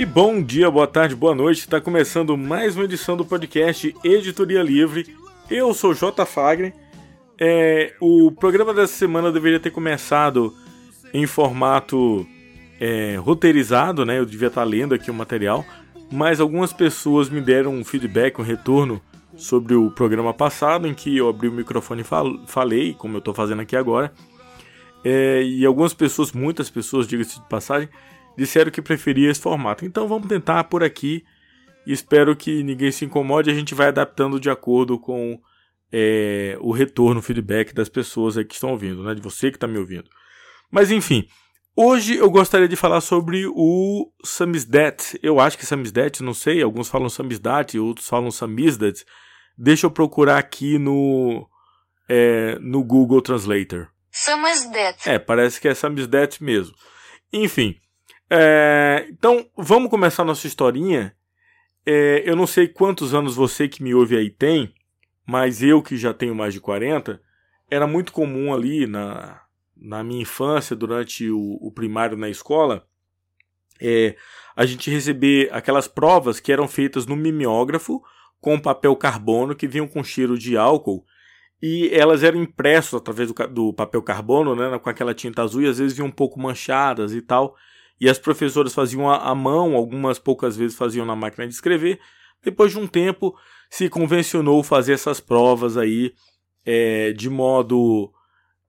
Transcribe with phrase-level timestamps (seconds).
[0.00, 1.58] E bom dia, boa tarde, boa noite.
[1.58, 5.14] Está começando mais uma edição do podcast Editoria Livre.
[5.50, 6.24] Eu sou J.
[6.24, 6.72] Fagner.
[7.38, 10.54] É, o programa dessa semana deveria ter começado
[11.12, 12.26] em formato
[12.80, 14.18] é, roteirizado, né?
[14.18, 15.66] Eu devia estar lendo aqui o material,
[16.10, 19.02] mas algumas pessoas me deram um feedback, um retorno
[19.36, 23.34] sobre o programa passado, em que eu abri o microfone e falei, como eu estou
[23.34, 24.10] fazendo aqui agora.
[25.04, 27.90] É, e algumas pessoas, muitas pessoas, diga-se de passagem,
[28.40, 29.84] disseram que preferia esse formato.
[29.84, 31.22] Então vamos tentar por aqui.
[31.86, 33.50] Espero que ninguém se incomode.
[33.50, 35.38] A gente vai adaptando de acordo com
[35.92, 39.14] é, o retorno, o feedback das pessoas que estão ouvindo, né?
[39.14, 40.08] De você que está me ouvindo.
[40.70, 41.28] Mas enfim,
[41.76, 45.18] hoje eu gostaria de falar sobre o Samizdat.
[45.22, 46.62] Eu acho que Samizdat, não sei.
[46.62, 49.04] Alguns falam Samizdat, outros falam Samizdat.
[49.56, 51.46] Deixa eu procurar aqui no
[52.08, 53.88] é, no Google Translator.
[54.10, 55.06] Samizdat.
[55.06, 56.74] É, parece que é Samizdat mesmo.
[57.32, 57.76] Enfim,
[58.30, 61.14] é, então vamos começar nossa historinha.
[61.84, 64.74] É, eu não sei quantos anos você que me ouve aí tem,
[65.26, 67.20] mas eu que já tenho mais de 40,
[67.70, 69.40] era muito comum ali na,
[69.76, 72.86] na minha infância, durante o, o primário na escola,
[73.80, 74.14] é,
[74.54, 78.02] a gente receber aquelas provas que eram feitas no mimeógrafo
[78.40, 81.04] com papel carbono que vinham com cheiro de álcool
[81.62, 85.68] e elas eram impressas através do, do, papel carbono, né, com aquela tinta azul, e
[85.68, 87.54] às vezes vinham um pouco manchadas e tal.
[88.00, 92.00] E as professoras faziam a mão, algumas poucas vezes faziam na máquina de escrever.
[92.42, 93.36] Depois de um tempo,
[93.68, 96.14] se convencionou fazer essas provas aí
[96.64, 98.10] é, de modo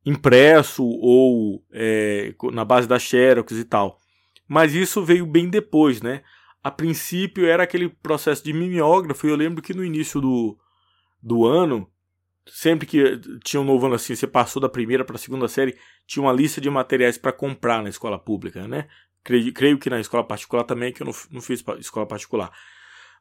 [0.06, 3.98] impresso ou é, na base da Xerox e tal.
[4.48, 6.24] Mas isso veio bem depois, né?
[6.62, 10.58] A princípio era aquele processo de mimeógrafo, e eu lembro que no início do,
[11.24, 11.90] do ano
[12.48, 15.78] sempre que tinha um novo ano assim, você passou da primeira para a segunda série,
[16.08, 18.88] tinha uma lista de materiais para comprar na escola pública, né?
[19.24, 22.52] Creio, creio, que na escola particular também, que eu não, não fiz escola particular.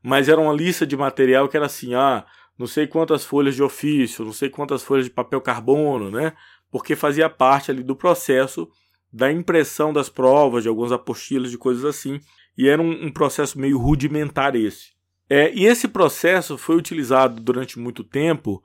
[0.02, 2.24] Mas era uma lista de material que era assim, ah,
[2.58, 6.32] não sei quantas folhas de ofício, não sei quantas folhas de papel carbono, né?
[6.70, 8.68] Porque fazia parte ali do processo
[9.12, 12.20] da impressão das provas, de algumas apostilas, de coisas assim.
[12.56, 14.92] E era um, um processo meio rudimentar esse.
[15.28, 18.62] É, e esse processo foi utilizado durante muito tempo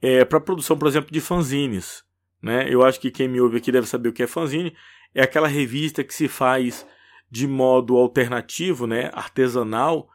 [0.00, 2.04] é, para produção, por exemplo, de fanzines.
[2.42, 2.66] Né?
[2.68, 4.74] Eu acho que quem me ouve aqui deve saber o que é fanzine.
[5.14, 6.86] É aquela revista que se faz
[7.30, 9.10] de modo alternativo, né?
[9.12, 10.08] artesanal.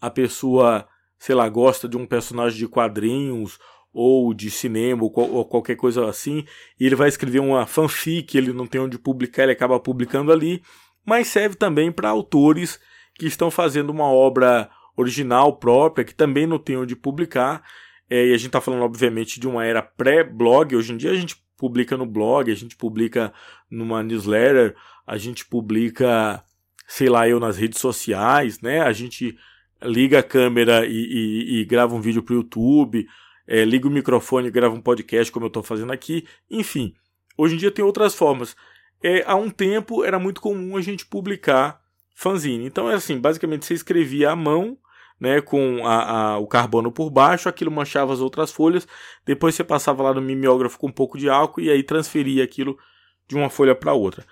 [0.00, 0.86] A pessoa,
[1.18, 3.58] sei lá, gosta de um personagem de quadrinhos
[3.92, 6.44] ou de cinema ou, ou qualquer coisa assim,
[6.78, 10.60] e ele vai escrever uma fanfic, ele não tem onde publicar, ele acaba publicando ali,
[11.06, 12.80] mas serve também para autores
[13.14, 17.62] que estão fazendo uma obra original própria, que também não tem onde publicar,
[18.10, 20.76] é, e a gente está falando, obviamente, de uma era pré-blog.
[20.76, 23.32] Hoje em dia a gente publica no blog, a gente publica
[23.74, 24.74] numa newsletter,
[25.06, 26.42] a gente publica,
[26.86, 28.80] sei lá, eu nas redes sociais, né?
[28.80, 29.36] A gente
[29.82, 33.06] liga a câmera e, e, e grava um vídeo para o YouTube,
[33.46, 36.26] é, liga o microfone e grava um podcast, como eu estou fazendo aqui.
[36.50, 36.94] Enfim,
[37.36, 38.56] hoje em dia tem outras formas.
[39.02, 41.80] É, há um tempo era muito comum a gente publicar
[42.14, 42.64] fanzine.
[42.64, 44.78] Então é assim, basicamente você escrevia à mão
[45.20, 48.86] né, com a, a, o carbono por baixo, aquilo manchava as outras folhas,
[49.24, 52.78] depois você passava lá no mimeógrafo com um pouco de álcool e aí transferia aquilo
[53.26, 54.24] de uma folha para outra.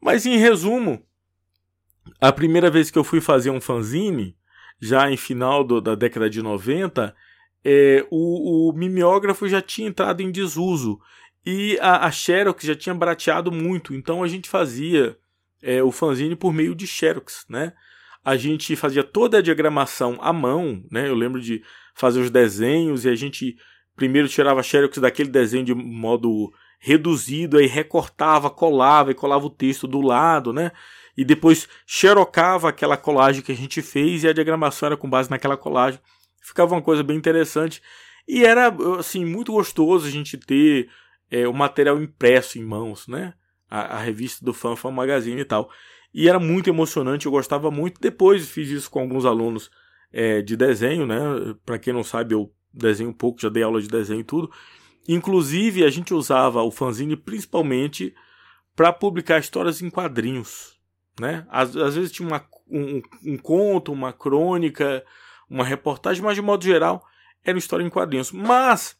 [0.00, 1.04] Mas em resumo,
[2.20, 4.36] a primeira vez que eu fui fazer um fanzine,
[4.80, 7.14] já em final do, da década de 90,
[7.64, 10.98] é, o, o mimeógrafo já tinha entrado em desuso
[11.44, 15.16] e a, a Xerox já tinha barateado muito, então a gente fazia
[15.62, 17.72] é, o fanzine por meio de Xerox, né?
[18.24, 21.08] a gente fazia toda a diagramação à mão, né?
[21.08, 21.62] Eu lembro de
[21.94, 23.56] fazer os desenhos e a gente
[23.96, 29.86] primeiro tirava xerox daquele desenho de modo reduzido, aí recortava, colava e colava o texto
[29.86, 30.72] do lado, né?
[31.16, 35.30] E depois xerocava aquela colagem que a gente fez e a diagramação era com base
[35.30, 36.00] naquela colagem.
[36.40, 37.82] Ficava uma coisa bem interessante
[38.26, 40.88] e era assim muito gostoso a gente ter
[41.30, 43.34] é, o material impresso em mãos, né?
[43.68, 45.70] A, a revista do Fanfan Magazine e tal.
[46.12, 48.00] E era muito emocionante, eu gostava muito.
[48.00, 49.70] Depois fiz isso com alguns alunos
[50.10, 51.18] é, de desenho, né?
[51.64, 54.50] Para quem não sabe, eu desenho um pouco, já dei aula de desenho e tudo.
[55.08, 58.14] Inclusive, a gente usava o fanzine principalmente
[58.76, 60.78] para publicar histórias em quadrinhos.
[61.18, 61.46] Né?
[61.50, 65.04] Às, às vezes tinha uma, um, um, conto, uma crônica,
[65.48, 67.04] uma reportagem, mas de modo geral
[67.44, 68.32] era história em quadrinhos.
[68.32, 68.96] Mas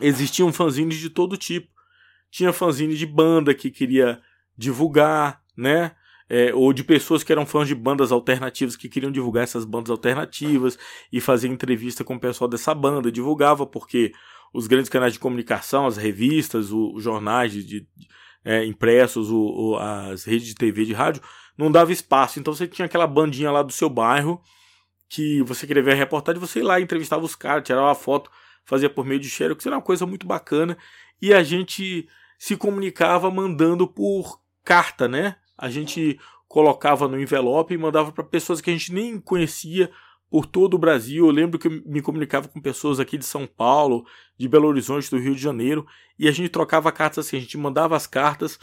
[0.00, 1.68] existiam fanzines de todo tipo.
[2.30, 4.20] Tinha fanzine de banda que queria
[4.56, 5.94] divulgar, né?
[6.28, 9.90] é, ou de pessoas que eram fãs de bandas alternativas que queriam divulgar essas bandas
[9.90, 10.78] alternativas
[11.12, 14.12] e fazer entrevista com o pessoal dessa banda, divulgava porque
[14.54, 17.88] os grandes canais de comunicação, as revistas, os jornais de, de
[18.44, 21.20] é, impressos, o, o, as redes de TV e de rádio,
[21.58, 22.38] não dava espaço.
[22.38, 24.40] Então você tinha aquela bandinha lá do seu bairro
[25.08, 28.30] que você queria ver a reportagem, você ia lá, entrevistava os caras, tirava uma foto,
[28.64, 30.78] fazia por meio de xerox, era uma coisa muito bacana.
[31.20, 32.08] E a gente
[32.38, 35.36] se comunicava mandando por carta, né?
[35.58, 39.90] A gente colocava no envelope e mandava para pessoas que a gente nem conhecia
[40.34, 41.24] por todo o Brasil.
[41.24, 44.04] Eu lembro que me comunicava com pessoas aqui de São Paulo,
[44.36, 45.86] de Belo Horizonte, do Rio de Janeiro,
[46.18, 48.58] e a gente trocava cartas assim, a gente mandava as cartas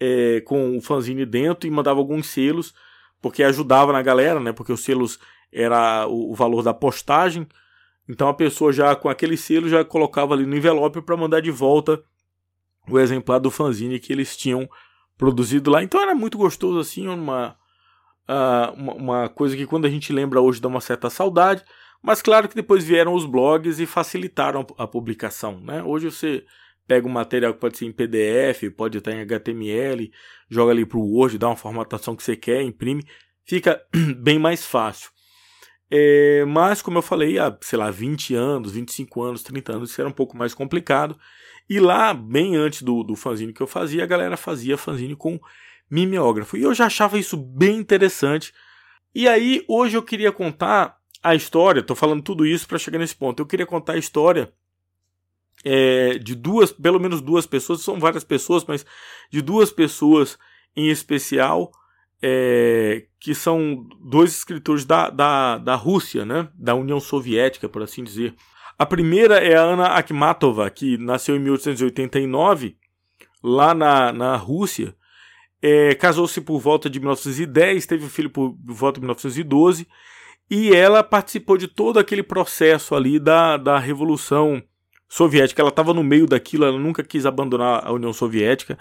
[0.00, 2.72] é, com o fanzine dentro e mandava alguns selos,
[3.20, 4.50] porque ajudava na galera, né?
[4.50, 5.18] Porque os selos
[5.52, 7.46] era o, o valor da postagem.
[8.08, 11.50] Então a pessoa já com aquele selo já colocava ali no envelope para mandar de
[11.50, 12.02] volta
[12.88, 14.66] o exemplar do fanzine que eles tinham
[15.18, 15.82] produzido lá.
[15.82, 17.58] Então era muito gostoso assim, uma,
[18.28, 21.62] uh, uma, uma coisa que quando a gente lembra hoje dá uma certa saudade.
[22.02, 25.58] Mas claro que depois vieram os blogs e facilitaram a publicação.
[25.60, 25.82] Né?
[25.82, 26.44] Hoje você
[26.86, 30.12] pega um material que pode ser em PDF, pode estar em HTML,
[30.50, 33.06] joga ali para o Word, dá uma formatação que você quer, imprime,
[33.42, 33.82] fica
[34.20, 35.10] bem mais fácil.
[35.90, 40.00] É, mas, como eu falei, há, sei lá, 20 anos, 25 anos, 30 anos, isso
[40.00, 41.16] era um pouco mais complicado.
[41.68, 45.40] E lá, bem antes do, do fanzine que eu fazia, a galera fazia fanzine com
[45.94, 46.56] mimeógrafo.
[46.56, 48.52] E eu já achava isso bem interessante.
[49.14, 53.14] E aí, hoje eu queria contar a história, estou falando tudo isso para chegar nesse
[53.14, 53.40] ponto.
[53.40, 54.52] Eu queria contar a história
[55.64, 58.84] é, de duas, pelo menos duas pessoas, são várias pessoas, mas
[59.30, 60.36] de duas pessoas
[60.76, 61.70] em especial,
[62.20, 68.02] é, que são dois escritores da, da, da Rússia, né, da União Soviética, por assim
[68.02, 68.34] dizer.
[68.76, 72.76] A primeira é a Ana Akhmatova, que nasceu em 1889,
[73.42, 74.96] lá na, na Rússia.
[75.66, 79.88] É, Casou-se por volta de 1910, teve um filho por volta de 1912,
[80.50, 84.62] e ela participou de todo aquele processo ali da, da Revolução
[85.08, 85.62] soviética.
[85.62, 88.78] Ela estava no meio daquilo, ela nunca quis abandonar a União Soviética.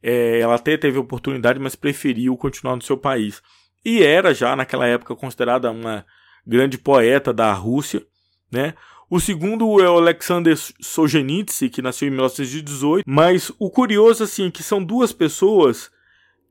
[0.00, 3.42] É, ela até teve oportunidade, mas preferiu continuar no seu país.
[3.84, 6.06] E era já naquela época considerada uma
[6.46, 8.06] grande poeta da Rússia,
[8.52, 8.74] né?
[9.10, 14.50] O segundo é o Alexander Solzhenitsyn, que nasceu em 1918, mas o curioso assim é
[14.52, 15.90] que são duas pessoas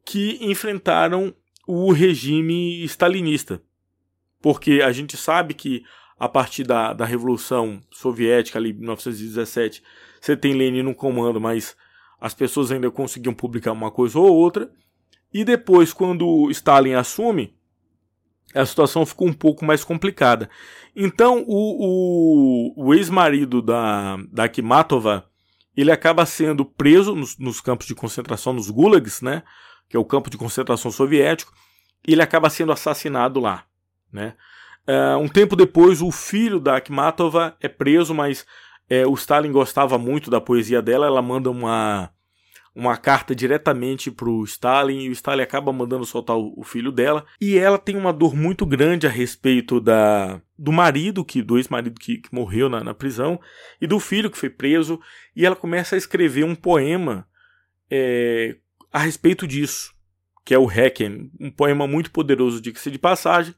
[0.09, 1.31] que enfrentaram
[1.67, 3.61] o regime stalinista.
[4.41, 5.83] Porque a gente sabe que
[6.19, 9.83] a partir da, da Revolução Soviética, ali em 1917,
[10.19, 11.77] você tem Lenin no comando, mas
[12.19, 14.71] as pessoas ainda conseguiam publicar uma coisa ou outra.
[15.31, 17.55] E depois, quando Stalin assume,
[18.55, 20.49] a situação ficou um pouco mais complicada.
[20.95, 25.29] Então, o, o, o ex-marido da, da Akhmatova,
[25.77, 29.43] ele acaba sendo preso nos, nos, campos de concentração, nos gulags, né?
[29.89, 31.51] Que é o campo de concentração soviético.
[32.07, 33.65] E ele acaba sendo assassinado lá,
[34.11, 34.35] né?
[34.87, 38.45] Uh, um tempo depois, o filho da Akhmatova é preso, mas
[38.89, 41.05] é, o Stalin gostava muito da poesia dela.
[41.05, 42.09] Ela manda uma,
[42.73, 46.91] uma carta diretamente para o Stalin e o Stalin acaba mandando soltar o, o, filho
[46.91, 47.23] dela.
[47.39, 51.99] E ela tem uma dor muito grande a respeito da do marido, que do ex-marido
[51.99, 53.39] que, que, morreu na, na, prisão,
[53.79, 54.99] e do filho que foi preso.
[55.35, 57.27] E ela começa a escrever um poema
[57.91, 58.57] é,
[58.91, 59.93] a respeito disso,
[60.45, 63.53] que é o Requiem, um poema muito poderoso, diga-se de passagem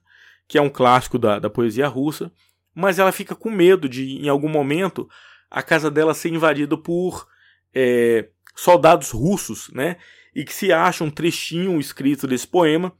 [0.51, 2.29] que é um clássico da, da poesia russa,
[2.75, 5.09] mas ela fica com medo de, em algum momento,
[5.50, 7.25] a casa dela ser invadida por
[7.73, 9.95] é, soldados russos, né?
[10.35, 12.91] E que se acha um trechinho escrito desse poema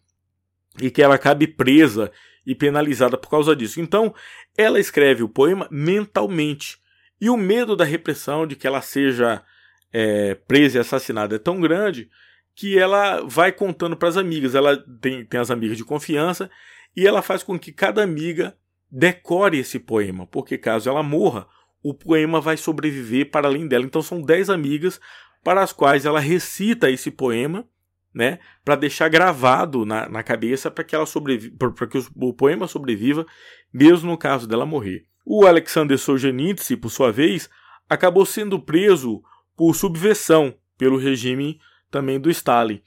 [0.82, 2.10] e que ela acabe presa
[2.46, 3.82] e penalizada por causa disso.
[3.82, 4.16] Então,
[4.58, 6.80] ela escreve o poema mentalmente.
[7.20, 9.44] E o medo da repressão, de que ela seja
[9.92, 12.10] é, presa e assassinada, é tão grande
[12.56, 14.56] que ela vai contando para as amigas.
[14.56, 16.50] Ela tem, tem as amigas de confiança
[16.96, 18.56] e ela faz com que cada amiga
[18.92, 21.48] decore esse poema, porque caso ela morra,
[21.82, 23.86] o poema vai sobreviver para além dela.
[23.86, 25.00] Então são dez amigas
[25.44, 27.66] para as quais ela recita esse poema,
[28.14, 32.68] né, para deixar gravado na, na cabeça para que ela sobreviva, para que o poema
[32.68, 33.26] sobreviva,
[33.74, 35.06] mesmo no caso dela morrer.
[35.26, 37.50] O Alexander Solzhenitsyn, por sua vez,
[37.90, 39.24] acabou sendo preso
[39.56, 42.82] por subversão pelo regime também do Stalin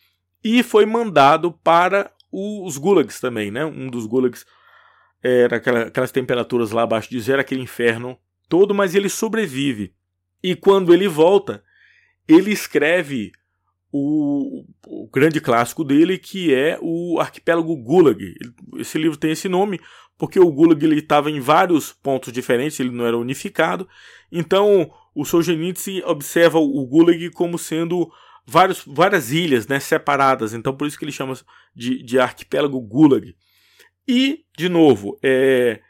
[0.44, 3.64] e foi mandado para os gulags também, né?
[3.64, 4.44] Um dos gulags
[5.22, 9.94] era aquela, aquelas temperaturas lá abaixo de zero, aquele inferno todo, mas ele sobrevive.
[10.42, 11.64] E quando ele volta,
[12.28, 13.32] ele escreve
[13.90, 18.34] o, o, grande clássico dele, que é o Arquipélago Gulag.
[18.76, 19.80] Esse livro tem esse nome
[20.18, 23.88] porque o Gulag estava em vários pontos diferentes, ele não era unificado.
[24.30, 28.10] Então, o Solzhenitsyn observa o Gulag como sendo
[28.46, 31.34] vários, várias ilhas né, separadas, então por isso que ele chama
[31.74, 33.34] de, de arquipélago Gulag.
[34.06, 35.80] E, de novo, é,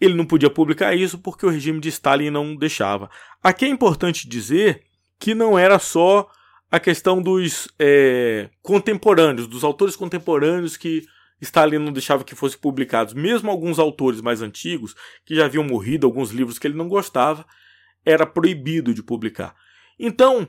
[0.00, 3.10] ele não podia publicar isso porque o regime de Stalin não deixava.
[3.42, 4.82] Aqui é importante dizer
[5.18, 6.30] que não era só
[6.70, 11.02] a questão dos é, contemporâneos, dos autores contemporâneos que
[11.40, 13.14] Stalin não deixava que fossem publicados.
[13.14, 14.94] Mesmo alguns autores mais antigos,
[15.24, 17.46] que já haviam morrido, alguns livros que ele não gostava,
[18.04, 19.54] era proibido de publicar.
[19.98, 20.48] Então,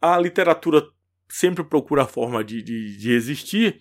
[0.00, 0.86] a literatura
[1.28, 3.80] sempre procura a forma de, de, de existir.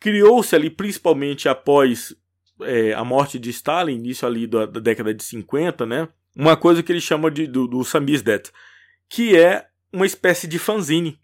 [0.00, 2.14] Criou-se ali, principalmente após
[2.62, 6.08] é, a morte de Stalin, início ali da, da, década de 50, né?
[6.34, 8.50] Uma coisa que ele chama de, do, do Samizdat,
[9.08, 11.18] que é uma espécie de fanzine.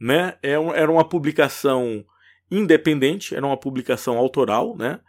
[0.00, 0.36] Né?
[0.42, 2.04] É era uma publicação
[2.50, 5.00] independente, era uma publicação autoral, né?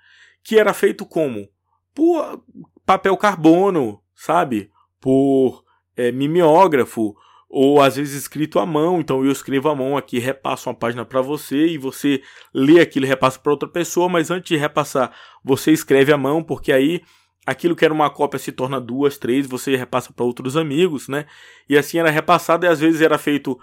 [0.44, 1.50] Que era feito como?
[1.94, 2.44] Por
[2.86, 4.72] papel carbono, sabe?
[5.00, 5.64] Por
[5.96, 7.16] é, mimeógrafo,
[7.50, 9.00] ou às vezes escrito à mão.
[9.00, 12.22] Então eu escrevo à mão aqui, repasso uma página para você e você
[12.54, 15.12] lê aquilo e repassa para outra pessoa, mas antes de repassar,
[15.44, 17.02] você escreve à mão, porque aí
[17.46, 21.26] aquilo que era uma cópia se torna duas, três, você repassa para outros amigos, né?
[21.70, 23.58] E assim era repassado e às vezes era feito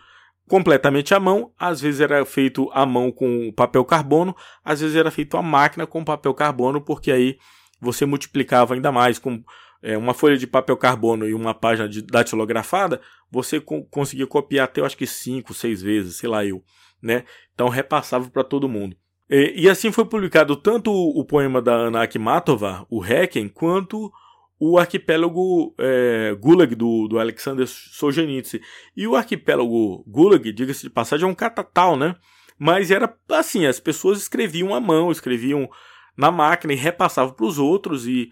[0.49, 4.35] completamente à mão, às vezes era feito à mão com papel carbono,
[4.65, 7.39] às vezes era feito à máquina com papel carbono, porque aí
[7.81, 9.43] você multiplicava ainda mais com
[9.83, 14.65] é, uma folha de papel carbono e uma página de datilografada, você co conseguia copiar
[14.65, 16.63] até eu acho que cinco, seis vezes, sei lá eu,
[17.03, 17.25] né?
[17.53, 18.97] Então repassava para todo mundo.
[19.29, 24.13] E, e, assim foi publicado tanto o, o poema da Ana Akhmatova, o Requiem, quanto
[24.61, 28.61] o arquipélago é, Gulag do, do Alexander Solzhenitsyn.
[28.97, 32.15] E o arquipélago Gulag, diga-se de passagem, é um catatal, né?
[32.57, 35.69] Mas era assim, as pessoas escreviam à mão, escreviam
[36.17, 38.31] na máquina e repassavam para os outros e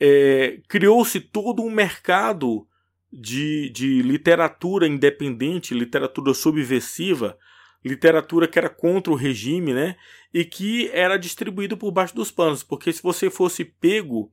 [0.00, 2.66] é, criou-se todo um mercado
[3.12, 7.36] de, de literatura independente, literatura subversiva,
[7.84, 9.96] literatura que era contra o regime, né?
[10.32, 14.32] E que era distribuído por baixo dos panos, porque se você fosse pego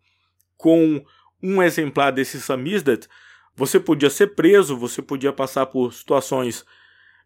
[0.56, 1.04] com
[1.42, 3.08] um exemplar desse Samizdat,
[3.56, 6.64] você podia ser preso, você podia passar por situações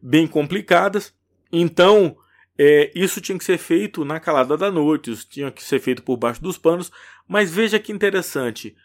[0.01, 1.13] bem complicadas.
[1.51, 2.17] Então,
[2.58, 6.03] é, isso tinha que ser feito na calada da noite, isso tinha que ser feito
[6.03, 6.91] por baixo dos panos.
[7.27, 8.75] Mas veja que interessante,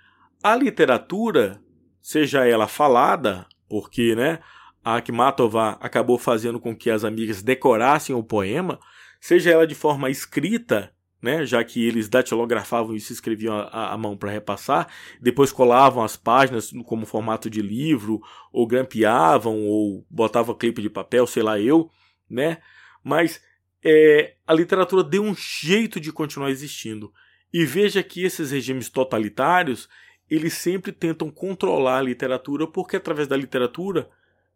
[0.42, 1.60] a literatura,
[2.00, 4.38] seja ela falada, porque, né,
[4.84, 8.78] a Akhmatova acabou fazendo com que as amigas decorassem o poema,
[9.20, 14.16] seja ela de forma escrita, né, já que eles datilografavam e se escreviam à, mão
[14.16, 14.86] para repassar,
[15.20, 18.20] depois colavam as páginas como formato de livro,
[18.52, 21.90] ou grampeavam, ou botavam clipe de papel, sei lá eu,
[22.30, 22.58] né?
[23.02, 23.40] Mas
[23.88, 27.12] é, a literatura deu um jeito de continuar existindo.
[27.52, 29.88] E veja que esses regimes totalitários,
[30.28, 34.10] eles sempre tentam controlar a literatura, porque através da literatura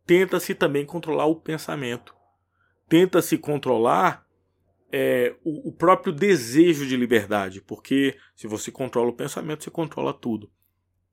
[0.04, 2.12] tenta-se também controlar o pensamento.
[2.88, 4.26] Tenta-se controlar
[4.90, 10.12] é, o, o, próprio desejo de liberdade, porque se você controla o pensamento, você controla
[10.12, 10.50] tudo.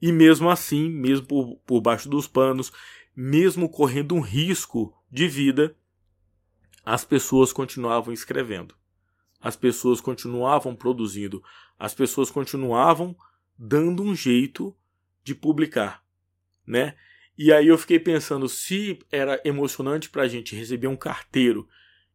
[0.01, 2.73] E mesmo assim, mesmo por, por baixo dos panos,
[3.15, 5.75] mesmo correndo um risco de vida,
[6.87, 8.73] as pessoas continuavam escrevendo.
[9.41, 11.43] As pessoas continuavam produzindo.
[11.77, 13.13] As pessoas continuavam
[13.59, 14.73] dando um jeito
[15.21, 16.01] de publicar,
[16.65, 16.95] né?
[17.37, 21.67] E aí eu fiquei pensando se era emocionante para a gente receber um carteiro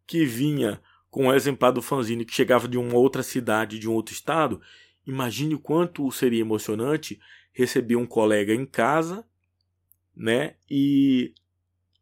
[0.07, 3.93] que vinha com um exemplar do fanzine que chegava de uma outra cidade, de um
[3.93, 4.59] outro estado.
[5.07, 7.21] Imagine o quanto seria emocionante
[7.52, 9.23] receber um colega em casa,
[10.17, 10.55] né?
[10.71, 11.35] E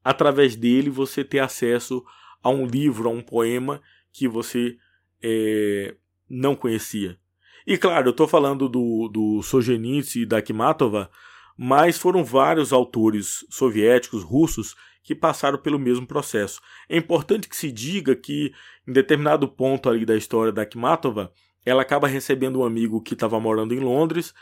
[0.05, 2.07] através dele você ter acesso
[2.42, 3.80] a um livro, a um poema
[4.12, 4.76] que você
[5.23, 5.94] é,
[6.28, 7.18] não conhecia.
[7.66, 11.11] E claro, eu estou falando do, do Solzhenitsyn e da Akhmatova,
[11.56, 16.61] mas foram vários autores soviéticos, russos, que passaram pelo mesmo processo.
[16.88, 18.52] É importante que se diga que,
[18.87, 21.32] em determinado ponto ali da história da Akhmatova,
[21.64, 24.35] ela acaba recebendo um amigo que estava morando em Londres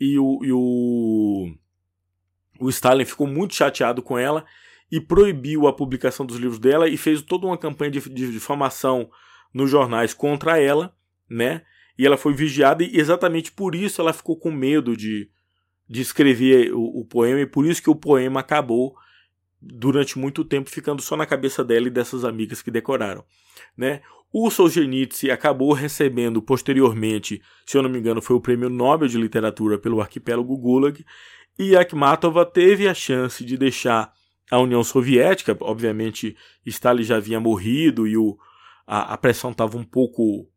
[0.00, 1.54] e o, e o,
[2.58, 4.44] o Stalin ficou muito chateado com ela
[4.92, 9.10] e proibiu a publicação dos livros dela e fez toda uma campanha de, difamação
[9.52, 10.94] nos jornais contra ela,
[11.28, 11.62] né?
[11.98, 15.30] E ela foi vigiada e exatamente por isso ela ficou com medo de,
[15.88, 18.94] de escrever o, o, poema e por isso que o poema acabou
[19.58, 23.24] durante muito tempo ficando só na cabeça dela e dessas amigas que decoraram,
[23.74, 24.02] né?
[24.30, 29.18] O Solzhenitsyn acabou recebendo posteriormente, se eu não me engano, foi o Prêmio Nobel de
[29.18, 31.04] Literatura pelo Arquipélago Gulag,
[31.58, 34.12] e Akhmatova teve a chance de deixar
[34.50, 38.36] a União Soviética, obviamente Stalin já havia morrido e o,
[38.86, 40.48] a, a pressão estava um pouco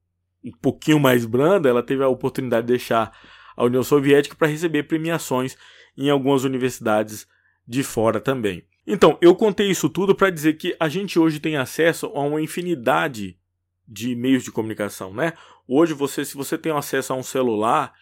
[0.44, 3.12] um pouquinho mais branda, ela teve a oportunidade de deixar
[3.58, 5.58] a União Soviética para receber premiações
[5.98, 7.28] em algumas universidades
[7.68, 8.64] de fora também.
[8.86, 12.42] Então, eu contei isso tudo para dizer que a gente hoje tem acesso a uma
[12.42, 13.36] infinidade
[13.88, 15.34] de meios de comunicação, né?
[15.68, 17.94] Hoje você, se você tem acesso a um celular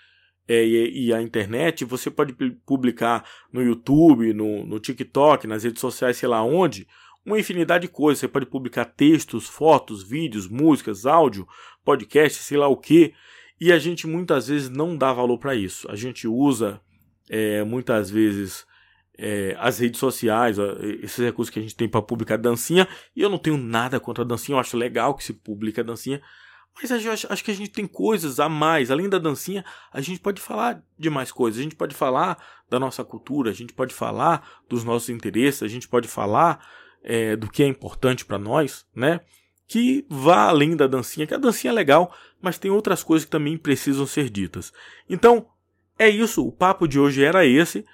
[0.47, 2.33] é, e, e, a internet, você pode
[2.65, 6.88] publicar no YouTube, no, no TikTok, nas redes sociais, sei lá onde,
[7.25, 8.19] uma infinidade de coisas.
[8.19, 11.47] Você pode publicar textos, fotos, vídeos, músicas, áudio,
[11.83, 13.13] podcast, sei lá o que.
[13.59, 15.89] E a gente muitas vezes não dá valor para isso.
[15.89, 16.81] A gente usa
[17.29, 18.65] é, muitas vezes
[19.17, 20.57] é, as redes sociais,
[21.01, 22.88] esses recursos que a gente tem para publicar dancinha.
[23.15, 25.83] E eu não tenho nada contra a dancinha, eu acho legal que se publique a
[25.83, 26.21] dancinha.
[26.75, 28.89] Mas acho, acho que a gente tem coisas a mais.
[28.89, 31.60] Além da dancinha, a gente pode falar de mais coisas.
[31.60, 32.38] A gente pode falar
[32.70, 36.65] da nossa cultura, a gente pode falar dos nossos interesses, a gente pode falar
[37.03, 39.22] é, do que é importante para nós, né?
[39.68, 43.32] Que vá além da dancinha, que a dancinha é legal, mas tem outras coisas que
[43.32, 44.74] também precisam ser ditas.
[45.10, 45.48] Então,
[45.98, 46.46] é isso.
[46.46, 47.86] O papo de hoje era esse.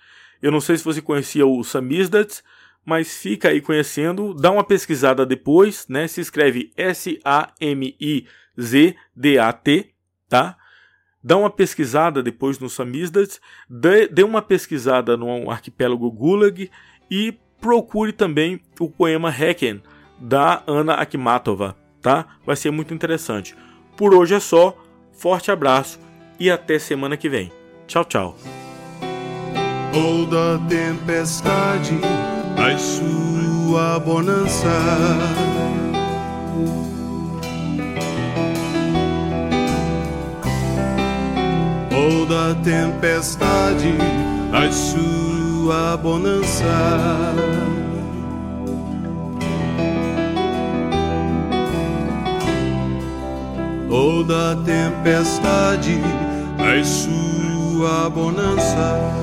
[0.42, 2.42] Eu não sei se você conhecia o Samizdat,
[2.90, 4.34] mas fica aí conhecendo.
[4.34, 6.08] Dá uma pesquisada depois, né?
[6.08, 8.26] Se escreve S-A-M-I
[8.60, 9.94] ZDAT,
[10.28, 10.58] tá?
[11.24, 16.72] Dá uma pesquisada depois no Samizdat, dê, dê uma pesquisada no arquipélago Gulag
[17.12, 19.84] e procure também o poema Hecken,
[20.18, 22.26] da Ana Akhmatova, tá?
[22.44, 23.56] Vai ser muito interessante.
[23.96, 24.76] Por hoje é só,
[25.14, 26.00] forte abraço
[26.40, 27.52] e até semana que vem.
[27.86, 28.36] Tchau, tchau.
[32.70, 34.70] Traz sua bonança
[41.90, 43.96] toda tempestade
[44.54, 46.64] a sua bonança.
[53.90, 56.00] Toda tempestade
[56.60, 59.20] a sua bonança.